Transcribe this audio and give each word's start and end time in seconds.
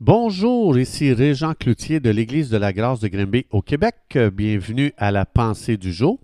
Bonjour, 0.00 0.78
ici 0.78 1.12
Régent 1.12 1.54
Cloutier 1.54 1.98
de 1.98 2.08
l'Église 2.10 2.50
de 2.50 2.56
la 2.56 2.72
Grâce 2.72 3.00
de 3.00 3.08
Grimby 3.08 3.46
au 3.50 3.62
Québec. 3.62 3.96
Bienvenue 4.32 4.92
à 4.96 5.10
la 5.10 5.26
pensée 5.26 5.76
du 5.76 5.92
jour. 5.92 6.20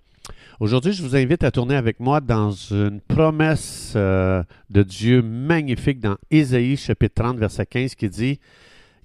Aujourd'hui, 0.60 0.92
je 0.92 1.02
vous 1.02 1.16
invite 1.16 1.42
à 1.42 1.50
tourner 1.50 1.74
avec 1.74 1.98
moi 1.98 2.20
dans 2.20 2.52
une 2.52 3.00
promesse 3.00 3.94
euh, 3.96 4.44
de 4.70 4.84
Dieu 4.84 5.22
magnifique 5.22 5.98
dans 5.98 6.14
Ésaïe 6.30 6.76
chapitre 6.76 7.24
30 7.24 7.38
verset 7.38 7.66
15 7.66 7.96
qui 7.96 8.08
dit 8.08 8.38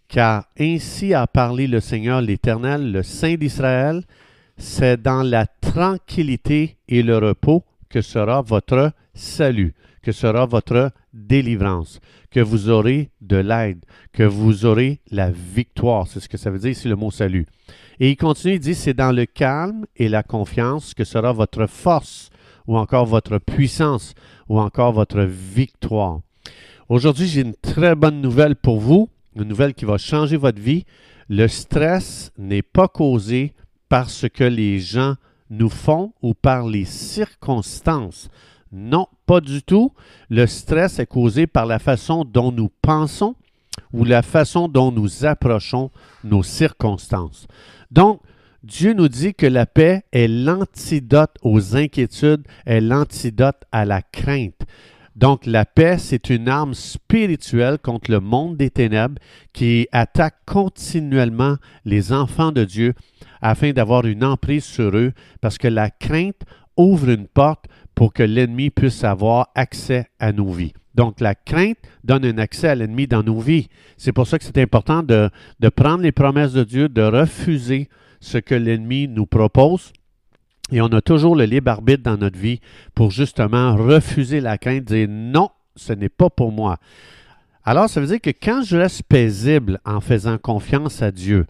Car 0.08 0.46
ainsi 0.60 1.16
a 1.16 1.26
parlé 1.26 1.66
le 1.66 1.80
Seigneur 1.80 2.22
l'Éternel, 2.22 2.92
le 2.92 3.02
Saint 3.02 3.38
d'Israël, 3.38 4.04
c'est 4.56 5.02
dans 5.02 5.24
la 5.24 5.48
tranquillité 5.48 6.78
et 6.88 7.02
le 7.02 7.18
repos 7.18 7.64
que 7.90 8.02
sera 8.02 8.44
votre 8.44 8.92
salut, 9.16 9.74
que 10.02 10.12
sera 10.12 10.46
votre 10.46 10.92
délivrance, 11.14 12.00
que 12.32 12.40
vous 12.40 12.70
aurez 12.70 13.10
de 13.22 13.38
l'aide, 13.38 13.84
que 14.14 14.24
vous 14.24 14.66
aurez 14.66 15.00
la 15.12 15.32
victoire. 15.32 16.08
C'est 16.08 16.20
ce 16.20 16.30
que 16.30 16.38
ça 16.38 16.50
veut 16.50 16.60
dire 16.60 16.72
ici 16.72 16.88
le 16.88 16.96
mot 16.96 17.12
salut. 17.12 17.46
Et 18.00 18.12
il 18.12 18.16
continue, 18.16 18.56
il 18.56 18.60
dit, 18.60 18.76
c'est 18.76 18.94
dans 18.94 19.12
le 19.12 19.26
calme 19.26 19.86
et 19.96 20.08
la 20.08 20.24
confiance 20.24 20.94
que 20.94 21.04
sera 21.04 21.34
votre 21.34 21.68
force 21.68 22.30
ou 22.68 22.78
encore 22.78 23.06
votre 23.06 23.40
puissance 23.40 24.14
ou 24.48 24.60
encore 24.60 24.94
votre 24.94 25.22
victoire. 25.22 26.22
Aujourd'hui, 26.88 27.28
j'ai 27.28 27.42
une 27.42 27.56
très 27.56 27.96
bonne 27.96 28.22
nouvelle 28.22 28.56
pour 28.56 28.80
vous, 28.80 29.10
une 29.36 29.44
nouvelle 29.44 29.74
qui 29.74 29.86
va 29.86 29.98
changer 29.98 30.38
votre 30.38 30.62
vie. 30.62 30.86
Le 31.28 31.48
stress 31.48 32.32
n'est 32.38 32.62
pas 32.62 32.88
causé 32.88 33.54
par 33.90 34.10
ce 34.10 34.28
que 34.28 34.44
les 34.44 34.80
gens 34.80 35.16
nous 35.50 35.70
font 35.70 36.14
ou 36.22 36.34
par 36.34 36.68
les 36.68 36.86
circonstances. 36.86 38.30
Non, 38.72 39.08
pas 39.26 39.42
du 39.42 39.64
tout. 39.64 39.94
Le 40.30 40.46
stress 40.46 41.00
est 41.00 41.08
causé 41.08 41.48
par 41.48 41.66
la 41.66 41.80
façon 41.80 42.24
dont 42.24 42.52
nous 42.52 42.70
pensons 42.82 43.36
ou 43.94 44.04
la 44.04 44.22
façon 44.22 44.68
dont 44.68 44.92
nous 44.92 45.26
approchons 45.26 45.90
nos 46.24 46.44
circonstances. 46.44 47.48
Donc, 47.92 48.22
Dieu 48.64 48.94
nous 48.94 49.08
dit 49.08 49.34
que 49.34 49.46
la 49.46 49.66
paix 49.66 50.04
est 50.12 50.28
l'antidote 50.28 51.36
aux 51.44 51.78
inquiétudes, 51.78 52.46
est 52.66 52.82
l'antidote 52.82 53.64
à 53.72 53.86
la 53.86 54.02
crainte. 54.02 54.62
Donc, 55.16 55.46
la 55.46 55.66
paix, 55.66 55.98
c'est 55.98 56.30
une 56.30 56.48
arme 56.48 56.74
spirituelle 56.74 57.78
contre 57.80 58.12
le 58.12 58.20
monde 58.20 58.58
des 58.58 58.70
ténèbres 58.70 59.20
qui 59.54 59.88
attaque 59.92 60.36
continuellement 60.46 61.56
les 61.86 62.14
enfants 62.14 62.52
de 62.52 62.64
Dieu 62.64 62.94
afin 63.42 63.72
d'avoir 63.72 64.06
une 64.06 64.24
emprise 64.24 64.66
sur 64.66 64.96
eux, 64.96 65.14
parce 65.42 65.58
que 65.58 65.68
la 65.68 65.90
crainte 65.90 66.42
ouvre 66.78 67.10
une 67.10 67.28
porte 67.28 67.66
pour 68.00 68.14
que 68.14 68.24
l'ennemi 68.24 68.70
puisse 68.70 69.04
avoir 69.04 69.50
accès 69.56 70.08
à 70.22 70.32
nos 70.32 70.50
vies. 70.54 70.72
Donc, 70.96 71.20
la 71.20 71.36
crainte 71.36 71.80
donne 72.06 72.24
un 72.24 72.38
accès 72.38 72.70
à 72.70 72.76
l'ennemi 72.76 73.08
dans 73.08 73.24
nos 73.24 73.42
vies. 73.42 73.68
C'est 73.98 74.14
pour 74.14 74.26
ça 74.26 74.40
que 74.40 74.46
c'est 74.46 74.58
important 74.58 75.04
de, 75.04 75.30
prendre 75.76 76.04
les 76.04 76.14
promesses 76.14 76.54
de 76.54 76.64
Dieu, 76.64 76.88
de 76.88 77.02
refuser 77.02 77.90
ce 78.22 78.38
que 78.38 78.56
l'ennemi 78.56 79.10
nous 79.10 79.26
propose. 79.26 79.92
Et 80.72 80.80
on 80.80 80.88
a 80.88 81.02
toujours 81.02 81.36
le 81.36 81.44
libre 81.44 81.72
arbitre 81.72 82.04
dans 82.04 82.16
notre 82.16 82.40
vie 82.40 82.62
pour 82.96 83.12
justement 83.12 83.76
refuser 83.76 84.40
la 84.40 84.58
crainte, 84.58 84.86
dire 84.86 85.10
non, 85.10 85.50
ce 85.76 85.92
n'est 85.92 86.08
pas 86.08 86.30
pour 86.30 86.54
moi. 86.54 86.78
Alors, 87.66 87.90
ça 87.90 88.00
veut 88.00 88.08
dire 88.08 88.22
que 88.22 88.30
quand 88.30 88.62
je 88.64 88.78
reste 88.78 89.04
paisible 89.04 89.82
en 89.84 90.00
faisant 90.00 90.38
confiance 90.38 91.02
à 91.02 91.12
Dieu, 91.12 91.48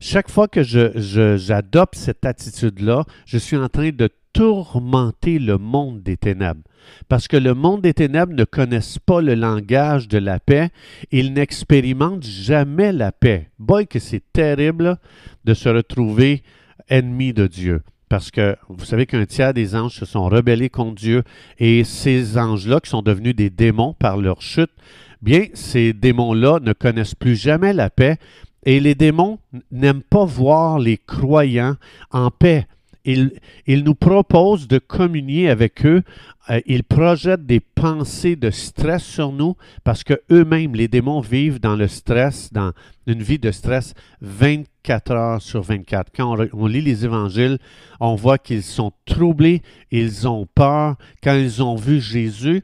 chaque 0.00 0.32
fois 0.32 0.48
que 0.48 0.64
j'adopte 0.64 1.94
cette 1.94 2.26
attitude-là, 2.26 3.04
je 3.24 3.38
suis 3.38 3.56
en 3.56 3.68
train 3.68 3.90
de 3.90 4.08
tourmenter 4.32 5.38
le 5.38 5.58
monde 5.58 6.02
des 6.02 6.16
ténèbres. 6.16 6.62
Parce 7.08 7.28
que 7.28 7.36
le 7.36 7.54
monde 7.54 7.82
des 7.82 7.94
ténèbres 7.94 8.34
ne 8.34 8.44
connaissent 8.44 8.98
pas 8.98 9.20
le 9.20 9.34
langage 9.34 10.08
de 10.08 10.18
la 10.18 10.40
paix, 10.40 10.70
ils 11.10 11.32
n'expérimentent 11.32 12.24
jamais 12.24 12.92
la 12.92 13.12
paix. 13.12 13.50
Boy, 13.58 13.86
que 13.86 13.98
c'est 13.98 14.22
terrible 14.32 14.98
de 15.44 15.54
se 15.54 15.68
retrouver 15.68 16.42
ennemi 16.88 17.32
de 17.32 17.46
Dieu. 17.46 17.82
Parce 18.08 18.30
que 18.30 18.56
vous 18.68 18.84
savez 18.84 19.06
qu'un 19.06 19.24
tiers 19.24 19.54
des 19.54 19.74
anges 19.74 19.94
se 19.94 20.04
sont 20.04 20.28
rebellés 20.28 20.68
contre 20.68 20.96
Dieu 20.96 21.22
et 21.58 21.82
ces 21.84 22.36
anges-là, 22.36 22.80
qui 22.80 22.90
sont 22.90 23.02
devenus 23.02 23.34
des 23.34 23.48
démons 23.48 23.94
par 23.94 24.18
leur 24.18 24.42
chute, 24.42 24.72
bien, 25.22 25.46
ces 25.54 25.92
démons-là 25.92 26.58
ne 26.60 26.72
connaissent 26.72 27.14
plus 27.14 27.36
jamais 27.36 27.72
la 27.72 27.88
paix 27.88 28.18
et 28.64 28.80
les 28.80 28.94
démons 28.94 29.38
n'aiment 29.70 30.02
pas 30.02 30.24
voir 30.24 30.78
les 30.78 30.98
croyants 30.98 31.76
en 32.10 32.30
paix 32.30 32.66
ils, 33.04 33.84
nous 33.84 33.94
proposent 33.94 34.68
de 34.68 34.78
communier 34.78 35.48
avec 35.48 35.84
eux. 35.84 36.02
Euh, 36.50 36.60
ils 36.66 36.84
projettent 36.84 37.46
des 37.46 37.60
pensées 37.60 38.36
de 38.36 38.50
stress 38.50 39.02
sur 39.02 39.32
nous 39.32 39.56
parce 39.84 40.04
que 40.04 40.20
eux-mêmes, 40.30 40.74
les 40.74 40.88
démons, 40.88 41.20
vivent 41.20 41.60
dans 41.60 41.76
le 41.76 41.88
stress, 41.88 42.52
dans 42.52 42.72
une 43.06 43.22
vie 43.22 43.38
de 43.38 43.50
stress 43.50 43.94
24 44.20 45.10
heures 45.12 45.42
sur 45.42 45.62
24. 45.62 46.12
Quand 46.14 46.38
on, 46.38 46.48
on 46.52 46.66
lit 46.66 46.80
les 46.80 47.04
évangiles, 47.04 47.58
on 48.00 48.14
voit 48.14 48.38
qu'ils 48.38 48.62
sont 48.62 48.92
troublés, 49.04 49.62
ils 49.90 50.28
ont 50.28 50.46
peur. 50.54 50.96
Quand 51.22 51.34
ils 51.34 51.62
ont 51.62 51.76
vu 51.76 52.00
Jésus, 52.00 52.62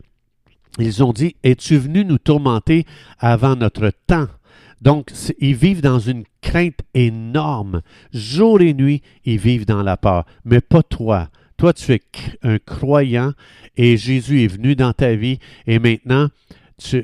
ils 0.78 1.02
ont 1.02 1.12
dit, 1.12 1.34
es-tu 1.42 1.76
venu 1.76 2.04
nous 2.04 2.18
tourmenter 2.18 2.86
avant 3.18 3.56
notre 3.56 3.90
temps? 4.06 4.28
Donc, 4.80 5.10
ils 5.38 5.54
vivent 5.54 5.82
dans 5.82 5.98
une 5.98 6.24
crainte 6.40 6.80
énorme. 6.94 7.82
Jour 8.12 8.60
et 8.60 8.74
nuit, 8.74 9.02
ils 9.24 9.38
vivent 9.38 9.66
dans 9.66 9.82
la 9.82 9.96
peur. 9.96 10.24
Mais 10.44 10.60
pas 10.60 10.82
toi. 10.82 11.28
Toi, 11.56 11.72
tu 11.72 11.92
es 11.92 12.00
un 12.42 12.58
croyant 12.58 13.32
et 13.76 13.96
Jésus 13.96 14.44
est 14.44 14.48
venu 14.48 14.76
dans 14.76 14.92
ta 14.92 15.16
vie 15.16 15.40
et 15.66 15.80
maintenant, 15.80 16.28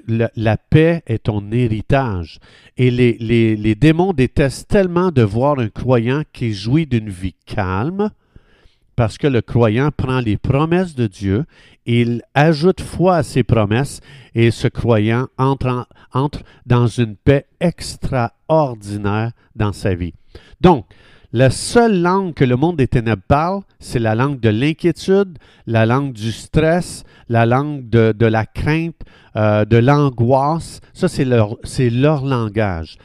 la, 0.07 0.57
paix 0.57 1.03
est 1.07 1.25
ton 1.25 1.51
héritage. 1.51 2.39
Et 2.77 2.93
les, 2.93 3.15
les 3.19 3.75
démons 3.75 4.13
détestent 4.13 4.69
tellement 4.69 5.11
de 5.11 5.23
voir 5.23 5.59
un 5.59 5.69
croyant 5.69 6.23
qui 6.33 6.53
jouit 6.53 6.87
d'une 6.87 7.11
vie 7.11 7.35
calme, 7.47 8.11
parce 8.97 9.19
que 9.19 9.27
le 9.27 9.41
croyant 9.41 9.91
prend 9.97 10.21
les 10.21 10.37
promesses 10.37 10.95
de 10.95 11.07
Dieu, 11.07 11.45
il 11.87 12.23
ajoute 12.35 12.81
foi 12.81 13.17
à 13.17 13.23
ses 13.23 13.43
promesses 13.43 14.01
et 14.35 14.51
ce 14.51 14.69
croyant 14.69 15.27
entre, 15.39 15.87
dans 16.67 16.87
une 16.87 17.17
paix 17.17 17.47
extraordinaire 17.61 19.33
dans 19.57 19.73
sa 19.73 19.95
vie. 19.95 20.15
Donc, 20.61 20.87
la 21.33 21.51
seule 21.51 22.01
langue 22.01 22.33
que 22.33 22.45
le 22.45 22.55
monde 22.55 22.77
des 22.77 22.87
ténèbres 22.87 23.23
parle, 23.27 23.63
c'est 23.81 23.99
la 23.99 24.15
langue 24.15 24.39
de 24.39 24.51
l'inquiétude, 24.51 25.37
la 25.67 25.85
langue 25.85 26.13
du 26.13 26.31
stress, 26.31 27.03
la 27.29 27.45
langue 27.45 27.89
de, 27.89 28.27
la 28.27 28.47
crainte, 28.47 29.01
euh, 29.35 29.65
de 29.65 29.77
l'angoisse. 29.77 30.81
Ça, 30.93 31.09
c'est 31.09 31.25
leur 31.25 32.25
langage. 32.25 32.99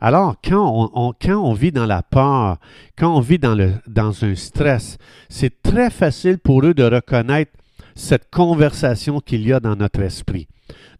Alors, 0.00 0.36
quand 0.42 0.90
on, 0.94 1.52
vit 1.52 1.72
dans 1.72 1.84
la 1.84 2.02
peur, 2.02 2.56
quand 2.96 3.14
on 3.14 3.20
vit 3.20 3.38
dans, 3.38 3.56
dans 3.86 4.24
un 4.24 4.34
stress, 4.34 4.96
c'est 5.28 5.62
très 5.62 5.90
facile 5.90 6.38
pour 6.38 6.64
eux 6.64 6.72
de 6.72 6.84
reconnaître 6.84 7.52
cette 7.94 8.30
conversation 8.30 9.20
qu'il 9.20 9.46
y 9.46 9.52
a 9.52 9.60
dans 9.60 9.76
notre 9.76 10.00
esprit. 10.00 10.48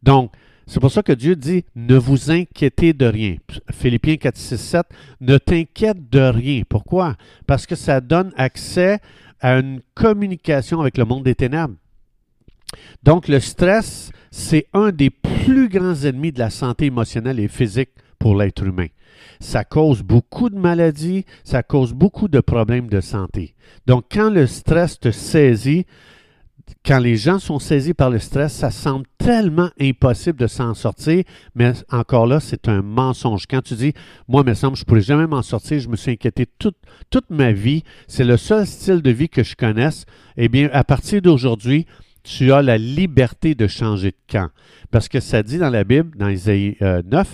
Donc, 0.02 0.32
c'est 0.66 0.80
pour 0.80 0.92
ça 0.92 1.02
que 1.02 1.12
Dieu 1.12 1.34
dit 1.34 1.64
ne 1.74 1.96
vous 1.96 2.30
inquiétez 2.30 2.92
de 2.92 3.06
rien. 3.06 3.36
Philippiens 3.72 4.16
4, 4.16 4.36
6, 4.36 4.56
7, 4.56 4.86
ne 5.20 5.38
t'inquiète 5.38 6.10
de 6.10 6.20
rien. 6.20 6.62
Pourquoi? 6.68 7.16
Parce 7.46 7.66
que 7.66 7.74
ça 7.74 8.00
donne 8.00 8.32
accès 8.36 9.00
à 9.40 9.58
une 9.58 9.80
communication 9.94 10.80
avec 10.80 10.98
le 10.98 11.06
monde 11.06 11.24
des 11.24 11.34
ténèbres. 11.34 11.74
Donc, 13.02 13.28
le 13.28 13.40
stress, 13.40 14.12
c'est 14.30 14.66
un 14.74 14.92
des 14.92 15.10
plus 15.10 15.68
grands 15.68 15.94
ennemis 16.04 16.32
de 16.32 16.38
la 16.38 16.50
santé 16.50 16.86
émotionnelle 16.86 17.40
et 17.40 17.48
physique 17.48 17.90
pour 18.20 18.36
l'être 18.36 18.62
humain. 18.62 18.86
Ça 19.40 19.64
cause 19.64 20.02
beaucoup 20.02 20.50
de 20.50 20.58
maladies, 20.58 21.24
ça 21.42 21.64
cause 21.64 21.92
beaucoup 21.92 22.28
de 22.28 22.38
problèmes 22.38 22.88
de 22.88 23.00
santé. 23.00 23.54
Donc, 23.86 24.04
quand 24.12 24.30
le 24.30 24.46
stress 24.46 25.00
te 25.00 25.10
saisit, 25.10 25.86
quand 26.84 26.98
les 26.98 27.16
gens 27.16 27.38
sont 27.38 27.58
saisis 27.58 27.94
par 27.94 28.10
le 28.10 28.18
stress, 28.18 28.52
ça 28.52 28.70
semble 28.70 29.06
tellement 29.18 29.70
impossible 29.80 30.38
de 30.38 30.46
s'en 30.46 30.74
sortir, 30.74 31.24
mais 31.54 31.72
encore 31.90 32.26
là, 32.26 32.40
c'est 32.40 32.68
un 32.68 32.82
mensonge. 32.82 33.46
Quand 33.48 33.62
tu 33.62 33.74
dis, 33.74 33.92
moi, 34.28 34.44
me 34.44 34.54
semble, 34.54 34.76
je 34.76 34.82
ne 34.82 34.84
pourrais 34.86 35.00
jamais 35.00 35.26
m'en 35.26 35.42
sortir, 35.42 35.80
je 35.80 35.88
me 35.88 35.96
suis 35.96 36.12
inquiété 36.12 36.46
toute, 36.58 36.76
toute 37.10 37.30
ma 37.30 37.52
vie, 37.52 37.82
c'est 38.06 38.24
le 38.24 38.36
seul 38.36 38.66
style 38.66 39.02
de 39.02 39.10
vie 39.10 39.28
que 39.28 39.42
je 39.42 39.56
connaisse, 39.56 40.04
eh 40.36 40.48
bien, 40.48 40.68
à 40.72 40.84
partir 40.84 41.20
d'aujourd'hui, 41.22 41.86
tu 42.22 42.52
as 42.52 42.62
la 42.62 42.78
liberté 42.78 43.54
de 43.54 43.66
changer 43.66 44.10
de 44.10 44.32
camp. 44.32 44.50
Parce 44.90 45.08
que 45.08 45.20
ça 45.20 45.42
dit 45.42 45.58
dans 45.58 45.70
la 45.70 45.84
Bible, 45.84 46.16
dans 46.16 46.28
Isaïe 46.28 46.76
9, 46.80 46.82
euh, 46.82 47.24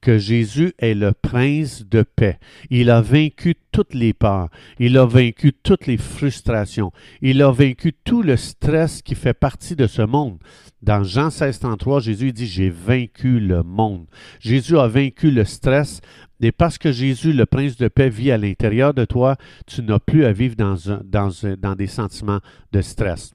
que 0.00 0.18
Jésus 0.18 0.72
est 0.78 0.94
le 0.94 1.12
prince 1.12 1.84
de 1.84 2.02
paix. 2.02 2.38
Il 2.70 2.90
a 2.90 3.00
vaincu 3.00 3.56
toutes 3.72 3.94
les 3.94 4.12
peurs. 4.12 4.48
Il 4.78 4.96
a 4.96 5.06
vaincu 5.06 5.52
toutes 5.52 5.86
les 5.86 5.96
frustrations. 5.96 6.92
Il 7.20 7.42
a 7.42 7.50
vaincu 7.50 7.92
tout 8.04 8.22
le 8.22 8.36
stress 8.36 9.02
qui 9.02 9.14
fait 9.14 9.34
partie 9.34 9.76
de 9.76 9.86
ce 9.86 10.02
monde. 10.02 10.38
Dans 10.82 11.04
Jean 11.04 11.30
16, 11.30 11.58
33, 11.58 12.00
Jésus 12.00 12.32
dit, 12.32 12.46
j'ai 12.46 12.70
vaincu 12.70 13.40
le 13.40 13.62
monde. 13.62 14.06
Jésus 14.40 14.78
a 14.78 14.86
vaincu 14.86 15.30
le 15.30 15.44
stress. 15.44 16.00
Et 16.40 16.52
parce 16.52 16.78
que 16.78 16.90
Jésus, 16.90 17.32
le 17.32 17.44
prince 17.44 17.76
de 17.76 17.88
paix, 17.88 18.08
vit 18.08 18.30
à 18.30 18.38
l'intérieur 18.38 18.94
de 18.94 19.04
toi, 19.04 19.36
tu 19.66 19.82
n'as 19.82 19.98
plus 19.98 20.24
à 20.24 20.32
vivre 20.32 20.56
dans, 20.56 21.74
des 21.74 21.86
sentiments 21.86 22.40
de 22.72 22.80
stress. 22.80 23.34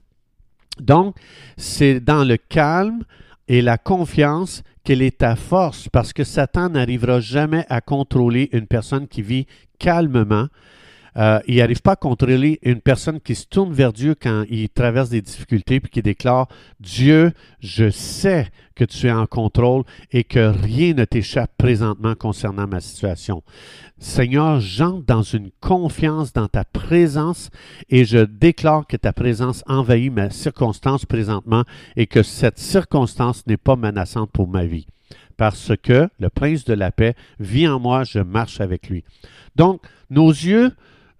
Donc, 0.80 1.16
c'est 1.56 2.00
dans 2.00 2.24
le 2.24 2.36
calme, 2.36 3.02
et 3.48 3.62
la 3.62 3.78
confiance 3.78 4.62
qu'elle 4.84 5.02
est 5.02 5.18
ta 5.18 5.36
force 5.36 5.88
parce 5.88 6.12
que 6.12 6.24
Satan 6.24 6.70
n'arrivera 6.70 7.20
jamais 7.20 7.64
à 7.68 7.80
contrôler 7.80 8.48
une 8.52 8.66
personne 8.66 9.08
qui 9.08 9.22
vit 9.22 9.46
calmement. 9.78 10.48
Euh, 11.16 11.40
il 11.46 11.56
n'arrive 11.56 11.80
pas 11.80 11.92
à 11.92 11.96
contrôler 11.96 12.58
une 12.62 12.80
personne 12.80 13.20
qui 13.20 13.34
se 13.34 13.46
tourne 13.46 13.72
vers 13.72 13.92
Dieu 13.92 14.14
quand 14.20 14.44
il 14.50 14.68
traverse 14.68 15.08
des 15.08 15.22
difficultés 15.22 15.80
puis 15.80 15.90
qui 15.90 16.02
déclare 16.02 16.46
Dieu, 16.80 17.32
je 17.60 17.88
sais 17.88 18.48
que 18.74 18.84
tu 18.84 19.06
es 19.06 19.12
en 19.12 19.26
contrôle 19.26 19.84
et 20.12 20.24
que 20.24 20.50
rien 20.50 20.92
ne 20.92 21.06
t'échappe 21.06 21.50
présentement 21.56 22.14
concernant 22.14 22.66
ma 22.66 22.80
situation. 22.80 23.42
Seigneur, 23.98 24.60
j'entre 24.60 25.06
dans 25.06 25.22
une 25.22 25.50
confiance 25.60 26.34
dans 26.34 26.48
ta 26.48 26.64
présence 26.64 27.48
et 27.88 28.04
je 28.04 28.18
déclare 28.18 28.86
que 28.86 28.98
ta 28.98 29.14
présence 29.14 29.64
envahit 29.66 30.12
ma 30.12 30.28
circonstance 30.28 31.06
présentement 31.06 31.64
et 31.96 32.06
que 32.06 32.22
cette 32.22 32.58
circonstance 32.58 33.46
n'est 33.46 33.56
pas 33.56 33.76
menaçante 33.76 34.30
pour 34.30 34.48
ma 34.48 34.66
vie. 34.66 34.86
Parce 35.38 35.72
que 35.82 36.08
le 36.18 36.28
prince 36.28 36.64
de 36.64 36.74
la 36.74 36.90
paix 36.90 37.14
vit 37.38 37.68
en 37.68 37.80
moi, 37.80 38.04
je 38.04 38.18
marche 38.18 38.60
avec 38.60 38.88
lui. 38.88 39.04
Donc, 39.54 39.82
nos 40.10 40.28
yeux 40.28 40.72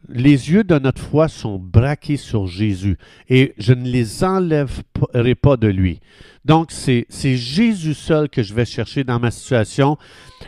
les 0.09 0.51
yeux 0.51 0.65
de 0.65 0.79
notre 0.79 1.03
foi 1.03 1.29
sont 1.29 1.59
braqués 1.59 2.17
sur 2.17 2.47
Jésus 2.47 2.97
et 3.29 3.55
je 3.59 3.73
ne 3.73 3.89
les 3.89 4.25
enlèverai 4.25 5.35
pas 5.35 5.57
de 5.57 5.69
lui. 5.69 6.01
Donc, 6.47 6.71
c'est 6.71 7.07
Jésus 7.37 7.95
seul 7.95 8.29
que 8.29 8.45
je 8.45 8.55
vais 8.55 8.65
chercher 8.65 9.03
dans 9.03 9.19
ma 9.19 9.33
situation. 9.33 9.99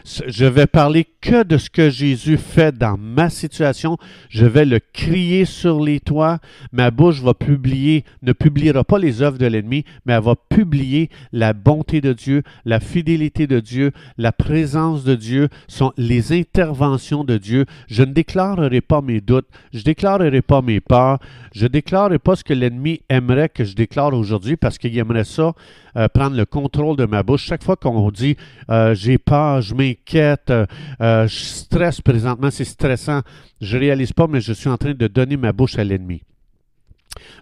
Je 0.04 0.44
vais 0.44 0.68
parler 0.68 1.04
que 1.20 1.42
de 1.42 1.58
ce 1.58 1.70
que 1.70 1.90
Jésus 1.90 2.36
fait 2.36 2.76
dans 2.76 2.96
ma 2.96 3.30
situation. 3.30 3.96
Je 4.28 4.46
vais 4.46 4.64
le 4.64 4.78
crier 4.78 5.44
sur 5.44 5.82
les 5.82 5.98
toits. 5.98 6.38
Ma 6.70 6.92
bouche 6.92 7.20
va 7.20 7.34
publier, 7.34 8.04
ne 8.22 8.32
publiera 8.32 8.84
pas 8.84 9.00
les 9.00 9.22
œuvres 9.22 9.38
de 9.38 9.46
l'ennemi, 9.46 9.84
mais 10.06 10.12
elle 10.12 10.22
va 10.22 10.36
publier 10.36 11.10
la 11.32 11.52
bonté 11.52 12.00
de 12.00 12.12
Dieu, 12.12 12.44
la 12.64 12.78
fidélité 12.78 13.48
de 13.48 13.58
Dieu, 13.58 13.90
la 14.18 14.30
présence 14.30 15.02
de 15.02 15.16
Dieu, 15.16 15.48
sont 15.66 15.92
les 15.96 16.32
interventions 16.32 17.24
de 17.24 17.38
Dieu. 17.38 17.66
Je 17.88 18.04
ne 18.04 18.12
déclarerai 18.12 18.82
pas 18.82 19.02
mes 19.02 19.20
doutes, 19.20 19.47
je 19.72 19.82
déclarerai 19.82 20.42
pas 20.42 20.62
mes 20.62 20.80
peurs, 20.80 21.18
je 21.54 21.66
déclarerai 21.66 22.18
pas 22.18 22.36
ce 22.36 22.44
que 22.44 22.52
l'ennemi 22.52 23.00
aimerait 23.08 23.48
que 23.48 23.64
je 23.64 23.74
déclare 23.74 24.14
aujourd'hui 24.14 24.56
parce 24.56 24.78
qu'il 24.78 24.96
aimerait 24.98 25.24
ça 25.24 25.52
euh, 25.96 26.08
prendre 26.08 26.36
le 26.36 26.44
contrôle 26.44 26.96
de 26.96 27.04
ma 27.04 27.22
bouche. 27.22 27.44
Chaque 27.44 27.64
fois 27.64 27.76
qu'on 27.76 28.10
dit 28.10 28.36
euh, 28.70 28.94
j'ai 28.94 29.18
peur, 29.18 29.60
je 29.60 29.74
m'inquiète, 29.74 30.50
euh, 30.50 31.26
je 31.26 31.34
stresse 31.34 32.00
présentement, 32.00 32.50
c'est 32.50 32.64
stressant, 32.64 33.22
je 33.60 33.76
réalise 33.76 34.12
pas, 34.12 34.26
mais 34.26 34.40
je 34.40 34.52
suis 34.52 34.68
en 34.68 34.76
train 34.76 34.94
de 34.94 35.06
donner 35.06 35.36
ma 35.36 35.52
bouche 35.52 35.78
à 35.78 35.84
l'ennemi. 35.84 36.22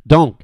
Donc, 0.05 0.37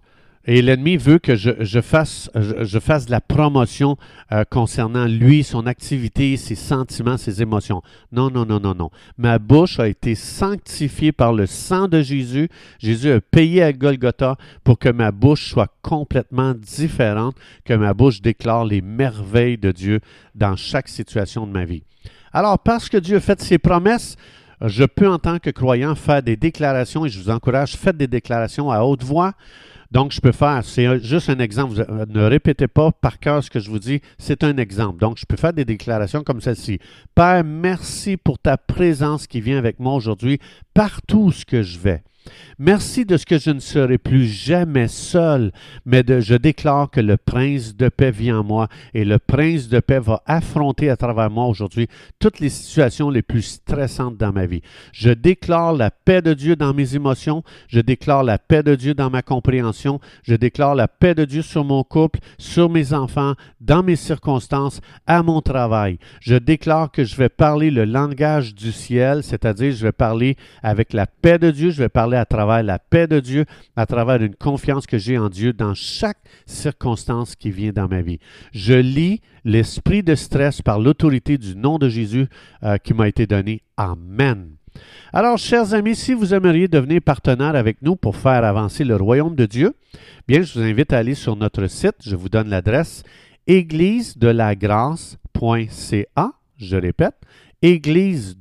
et 0.44 0.60
l'ennemi 0.60 0.96
veut 0.96 1.18
que 1.18 1.36
je, 1.36 1.80
fasse, 1.80 2.30
je, 2.34 2.78
fasse 2.80 3.06
de 3.06 3.12
la 3.12 3.20
promotion 3.20 3.96
euh, 4.32 4.44
concernant 4.48 5.06
lui, 5.06 5.44
son 5.44 5.66
activité, 5.66 6.36
ses 6.36 6.56
sentiments, 6.56 7.16
ses 7.16 7.42
émotions. 7.42 7.82
Non, 8.10 8.28
non, 8.30 8.44
non, 8.44 8.58
non, 8.58 8.74
non. 8.74 8.90
Ma 9.18 9.38
bouche 9.38 9.78
a 9.78 9.86
été 9.86 10.16
sanctifiée 10.16 11.12
par 11.12 11.32
le 11.32 11.46
sang 11.46 11.86
de 11.86 12.02
Jésus. 12.02 12.48
Jésus 12.80 13.12
a 13.12 13.20
payé 13.20 13.62
à 13.62 13.72
Golgotha 13.72 14.36
pour 14.64 14.78
que 14.80 14.88
ma 14.88 15.12
bouche 15.12 15.50
soit 15.50 15.72
complètement 15.82 16.54
différente, 16.54 17.36
que 17.64 17.74
ma 17.74 17.94
bouche 17.94 18.20
déclare 18.20 18.64
les 18.64 18.80
merveilles 18.80 19.58
de 19.58 19.70
Dieu 19.70 20.00
dans 20.34 20.56
chaque 20.56 20.88
situation 20.88 21.46
de 21.46 21.52
ma 21.52 21.64
vie. 21.64 21.84
Alors, 22.32 22.58
parce 22.58 22.88
que 22.88 22.96
Dieu 22.96 23.20
fait 23.20 23.40
ses 23.40 23.58
promesses, 23.58 24.16
je 24.64 24.84
peux 24.84 25.08
en 25.08 25.18
tant 25.18 25.38
que 25.38 25.50
croyant 25.50 25.94
faire 25.94 26.22
des 26.22 26.36
déclarations 26.36 27.04
et 27.04 27.08
je 27.08 27.20
vous 27.20 27.30
encourage, 27.30 27.76
faites 27.76 27.96
des 27.96 28.06
déclarations 28.06 28.70
à 28.70 28.80
haute 28.80 29.04
voix. 29.04 29.34
Donc, 29.92 30.12
je 30.12 30.22
peux 30.22 30.32
faire, 30.32 30.64
c'est 30.64 31.00
juste 31.00 31.28
un 31.28 31.38
exemple. 31.38 31.84
ne 32.08 32.22
répétez 32.22 32.66
pas 32.66 32.92
par 32.92 33.18
cœur 33.18 33.44
ce 33.44 33.50
que 33.50 33.60
je 33.60 33.68
vous 33.68 33.78
dis, 33.78 34.00
c'est 34.16 34.42
un 34.42 34.56
exemple. 34.56 34.98
Donc, 34.98 35.18
je 35.18 35.26
peux 35.26 35.36
faire 35.36 35.52
des 35.52 35.66
déclarations 35.66 36.22
comme 36.24 36.40
celle-ci. 36.40 36.78
Père, 37.14 37.44
merci 37.44 38.16
pour 38.16 38.38
ta 38.38 38.56
présence 38.56 39.26
qui 39.26 39.42
vient 39.42 39.58
avec 39.58 39.78
moi 39.80 39.92
aujourd'hui 39.94 40.38
partout 40.72 41.26
où 41.26 41.32
que 41.44 41.62
je 41.62 41.78
vais. 41.78 42.02
Merci 42.58 43.04
de 43.04 43.16
ce 43.16 43.26
que 43.26 43.38
je 43.38 43.50
ne 43.50 43.60
serai 43.60 43.98
plus 43.98 44.26
jamais 44.26 44.88
seul, 44.88 45.52
mais 45.84 46.02
de, 46.02 46.20
je 46.20 46.34
déclare 46.34 46.90
que 46.90 47.00
le 47.00 47.16
prince 47.16 47.74
de 47.74 47.88
paix 47.88 48.10
vient 48.10 48.40
en 48.40 48.44
moi 48.44 48.68
et 48.94 49.04
le 49.04 49.18
prince 49.18 49.68
de 49.68 49.80
paix 49.80 49.98
va 49.98 50.22
affronter 50.26 50.90
à 50.90 50.96
travers 50.96 51.30
moi 51.30 51.46
aujourd'hui 51.46 51.88
toutes 52.18 52.40
les 52.40 52.50
situations 52.50 53.10
les 53.10 53.22
plus 53.22 53.42
stressantes 53.42 54.16
dans 54.16 54.32
ma 54.32 54.46
vie. 54.46 54.62
Je 54.92 55.10
déclare 55.10 55.72
la 55.72 55.90
paix 55.90 56.22
de 56.22 56.34
Dieu 56.34 56.54
dans 56.54 56.74
mes 56.74 56.94
émotions, 56.94 57.42
je 57.68 57.80
déclare 57.80 58.22
la 58.22 58.38
paix 58.38 58.62
de 58.62 58.74
Dieu 58.74 58.94
dans 58.94 59.10
ma 59.10 59.22
compréhension, 59.22 59.98
je 60.22 60.34
déclare 60.34 60.74
la 60.74 60.88
paix 60.88 61.14
de 61.14 61.24
Dieu 61.24 61.42
sur 61.42 61.64
mon 61.64 61.82
couple, 61.82 62.20
sur 62.38 62.68
mes 62.68 62.92
enfants, 62.92 63.34
dans 63.60 63.82
mes 63.82 63.96
circonstances, 63.96 64.80
à 65.06 65.22
mon 65.22 65.40
travail. 65.40 65.98
Je 66.20 66.36
déclare 66.36 66.90
que 66.90 67.04
je 67.04 67.16
vais 67.16 67.28
parler 67.28 67.70
le 67.70 67.84
langage 67.84 68.54
du 68.54 68.72
ciel, 68.72 69.22
c'est-à-dire 69.22 69.72
je 69.72 69.82
vais 69.84 69.92
parler 69.92 70.36
avec 70.62 70.92
la 70.92 71.06
paix 71.06 71.38
de 71.38 71.50
Dieu, 71.50 71.70
je 71.70 71.82
vais 71.82 71.88
parler 71.88 72.11
à 72.16 72.24
travers 72.24 72.62
la 72.62 72.78
paix 72.78 73.06
de 73.06 73.20
Dieu, 73.20 73.44
à 73.76 73.86
travers 73.86 74.22
une 74.22 74.34
confiance 74.34 74.86
que 74.86 74.98
j'ai 74.98 75.18
en 75.18 75.28
Dieu 75.28 75.52
dans 75.52 75.74
chaque 75.74 76.18
circonstance 76.46 77.34
qui 77.36 77.50
vient 77.50 77.72
dans 77.72 77.88
ma 77.88 78.02
vie. 78.02 78.18
Je 78.52 78.74
lis 78.74 79.20
l'esprit 79.44 80.02
de 80.02 80.14
stress 80.14 80.62
par 80.62 80.78
l'autorité 80.78 81.38
du 81.38 81.56
nom 81.56 81.78
de 81.78 81.88
Jésus 81.88 82.26
euh, 82.62 82.76
qui 82.78 82.94
m'a 82.94 83.08
été 83.08 83.26
donné. 83.26 83.62
Amen. 83.76 84.56
Alors, 85.12 85.36
chers 85.36 85.74
amis, 85.74 85.94
si 85.94 86.14
vous 86.14 86.32
aimeriez 86.32 86.68
devenir 86.68 87.02
partenaire 87.02 87.54
avec 87.54 87.82
nous 87.82 87.96
pour 87.96 88.16
faire 88.16 88.44
avancer 88.44 88.84
le 88.84 88.96
royaume 88.96 89.34
de 89.34 89.46
Dieu, 89.46 89.74
bien, 90.26 90.42
je 90.42 90.58
vous 90.58 90.64
invite 90.64 90.92
à 90.92 90.98
aller 90.98 91.14
sur 91.14 91.36
notre 91.36 91.66
site. 91.66 91.96
Je 92.00 92.16
vous 92.16 92.28
donne 92.28 92.48
l'adresse 92.48 93.02
église 93.46 94.16
de 94.16 94.28
la 94.28 94.54
grâce.ca. 94.54 96.32
Je 96.56 96.76
répète, 96.76 97.16
église. 97.62 98.36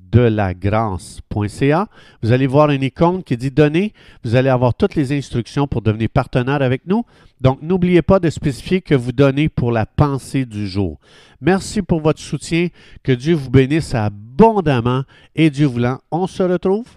Vous 2.22 2.32
allez 2.32 2.48
voir 2.48 2.70
une 2.70 2.84
icône 2.84 3.24
qui 3.24 3.38
dit 3.38 3.52
Donner. 3.52 3.94
Vous 4.24 4.36
allez 4.36 4.50
avoir 4.50 4.74
toutes 4.74 4.96
les 4.96 5.18
instructions 5.18 5.68
pour 5.68 5.82
devenir 5.82 6.10
partenaire 6.10 6.62
avec 6.62 6.86
nous. 6.86 7.06
Donc, 7.40 7.62
n'oubliez 7.62 8.02
pas 8.02 8.20
de 8.20 8.30
spécifier 8.30 8.82
que 8.82 8.94
vous 8.96 9.14
donnez 9.14 9.48
pour 9.48 9.72
la 9.72 9.86
pensée 9.86 10.46
du 10.46 10.68
jour. 10.68 11.00
Merci 11.40 11.82
pour 11.82 12.02
votre 12.02 12.20
soutien. 12.20 12.68
Que 13.04 13.14
Dieu 13.14 13.36
vous 13.36 13.50
bénisse 13.50 13.96
abondamment 13.96 15.04
et 15.36 15.50
Dieu 15.50 15.68
voulant, 15.68 16.00
on 16.12 16.28
se 16.28 16.44
retrouve 16.44 16.88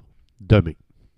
demain. 0.40 0.72